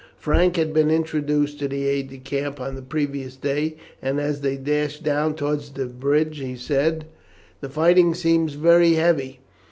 Frank 0.17 0.55
had 0.55 0.73
been 0.73 0.89
introduced 0.89 1.59
to 1.59 1.67
the 1.67 1.85
aide 1.87 2.09
de 2.09 2.17
camp 2.17 2.59
on 2.59 2.73
the 2.73 2.81
previous 2.81 3.35
day, 3.35 3.77
and 4.01 4.19
as 4.19 4.41
they 4.41 4.57
dashed 4.57 5.03
down 5.03 5.35
towards 5.35 5.69
the 5.69 5.85
bridge, 5.85 6.39
he 6.39 6.55
said: 6.55 7.05
"The 7.59 7.69
fighting 7.69 8.15
seems 8.15 8.53
very 8.55 8.93
heavy." 8.93 9.41